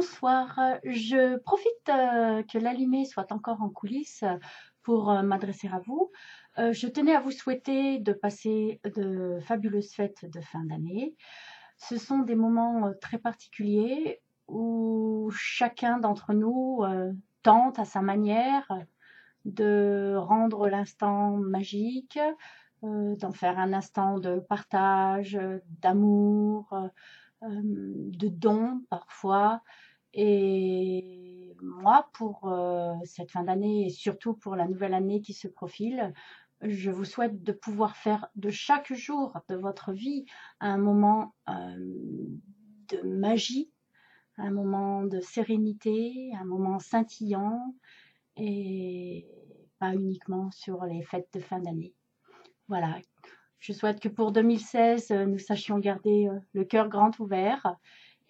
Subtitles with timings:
[0.00, 0.58] bonsoir.
[0.82, 4.24] Je profite euh, que l'allumé soit encore en coulisses
[4.82, 6.10] pour euh, m'adresser à vous.
[6.56, 11.14] Euh, je tenais à vous souhaiter de passer de fabuleuses fêtes de fin d'année.
[11.76, 16.80] Ce sont des moments très particuliers où chacun d'entre nous
[17.42, 18.66] tente à sa manière
[19.44, 22.18] de rendre l'instant magique,
[22.82, 25.38] d'en faire un instant de partage,
[25.82, 26.74] d'amour,
[27.42, 29.62] de dons parfois.
[30.12, 35.48] Et moi, pour euh, cette fin d'année et surtout pour la nouvelle année qui se
[35.48, 36.12] profile,
[36.62, 40.26] je vous souhaite de pouvoir faire de chaque jour de votre vie
[40.60, 41.76] un moment euh,
[42.88, 43.70] de magie,
[44.36, 47.74] un moment de sérénité, un moment scintillant
[48.36, 49.26] et
[49.78, 51.94] pas uniquement sur les fêtes de fin d'année.
[52.68, 52.98] Voilà,
[53.58, 57.76] je souhaite que pour 2016, euh, nous sachions garder le cœur grand ouvert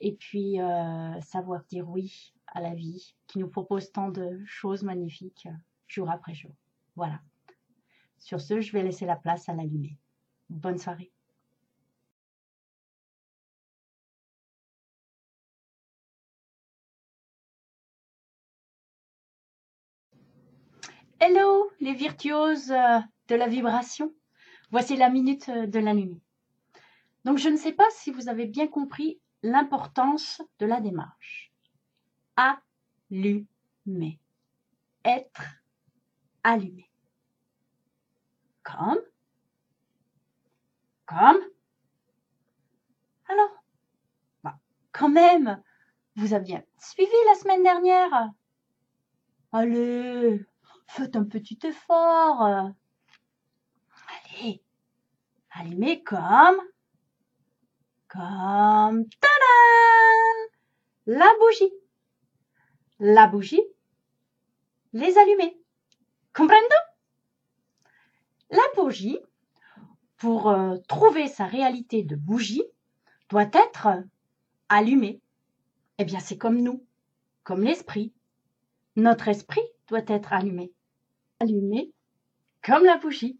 [0.00, 4.82] et puis euh, savoir dire oui à la vie qui nous propose tant de choses
[4.82, 5.48] magnifiques
[5.86, 6.54] jour après jour.
[6.96, 7.20] Voilà.
[8.18, 9.96] Sur ce, je vais laisser la place à l'allumé.
[10.48, 11.12] Bonne soirée.
[21.20, 24.12] Hello les virtuoses de la vibration
[24.70, 26.20] Voici la minute euh, de la.
[27.24, 31.52] Donc je ne sais pas si vous avez bien compris l'importance de la démarche.
[32.36, 34.18] Allumer.
[35.04, 35.42] Être
[36.42, 36.90] allumé.
[38.62, 39.00] Comme.
[41.06, 41.40] Comme.
[43.28, 43.64] Alors
[44.42, 44.58] bah,
[44.92, 45.62] Quand même
[46.16, 48.32] Vous aviez suivi la semaine dernière.
[49.52, 50.44] Allez,
[50.86, 52.42] faites un petit effort.
[52.42, 52.76] Allez,
[55.50, 56.60] allumez comme,
[58.08, 59.06] comme,
[61.06, 61.72] la bougie.
[62.98, 63.62] La bougie,
[64.92, 65.56] les allumer.
[66.34, 66.74] Comprendo?
[68.50, 69.18] La bougie,
[70.18, 72.64] pour euh, trouver sa réalité de bougie,
[73.30, 73.88] doit être
[74.68, 75.20] allumée.
[75.98, 76.84] Eh bien, c'est comme nous,
[77.42, 78.12] comme l'esprit.
[78.96, 80.72] Notre esprit doit être allumé.
[81.40, 81.92] Allumé
[82.62, 83.38] comme la bougie.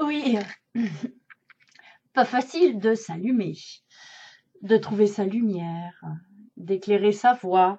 [0.00, 0.38] Oui,
[2.12, 3.54] pas facile de s'allumer,
[4.62, 6.02] de trouver sa lumière,
[6.56, 7.78] d'éclairer sa voix.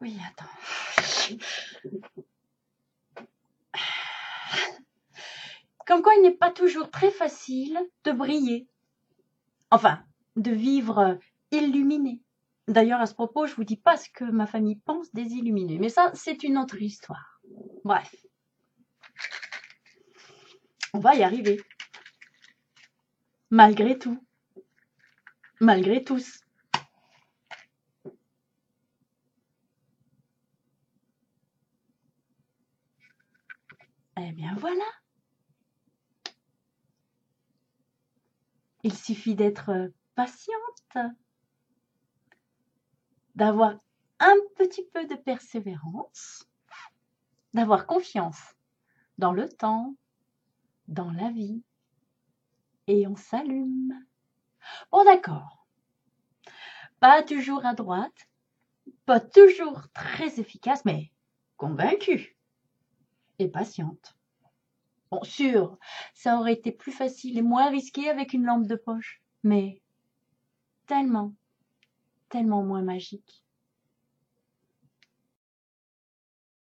[0.00, 1.38] Oui, attends.
[5.86, 8.68] Comme quoi il n'est pas toujours très facile de briller.
[9.70, 10.02] Enfin,
[10.36, 11.18] de vivre
[11.50, 12.22] illuminé.
[12.68, 15.78] D'ailleurs, à ce propos, je vous dis pas ce que ma famille pense des illuminés.
[15.78, 17.40] Mais ça, c'est une autre histoire.
[17.84, 18.14] Bref.
[20.94, 21.60] On va y arriver.
[23.50, 24.22] Malgré tout.
[25.60, 26.40] Malgré tous.
[34.16, 34.84] Eh bien voilà.
[38.82, 41.12] Il suffit d'être euh, patiente,
[43.34, 43.74] d'avoir
[44.18, 46.48] un petit peu de persévérance,
[47.54, 48.40] d'avoir confiance
[49.18, 49.94] dans le temps,
[50.88, 51.62] dans la vie,
[52.86, 53.94] et on s'allume.
[54.90, 55.66] Bon d'accord,
[57.00, 58.28] pas toujours à droite,
[59.06, 61.12] pas toujours très efficace, mais
[61.56, 62.36] convaincue
[63.38, 64.16] et patiente.
[65.12, 65.76] Bon, sûr,
[66.14, 69.82] ça aurait été plus facile et moins risqué avec une lampe de poche, mais
[70.86, 71.34] tellement,
[72.30, 73.44] tellement moins magique.